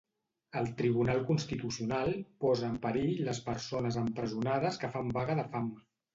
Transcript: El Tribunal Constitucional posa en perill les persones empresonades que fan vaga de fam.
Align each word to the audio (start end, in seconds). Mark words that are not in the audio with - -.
El 0.59 0.69
Tribunal 0.77 1.19
Constitucional 1.27 2.09
posa 2.47 2.65
en 2.69 2.81
perill 2.87 3.21
les 3.29 3.43
persones 3.51 4.01
empresonades 4.07 4.83
que 4.87 4.93
fan 4.97 5.15
vaga 5.21 5.39
de 5.43 5.47
fam. 5.55 5.71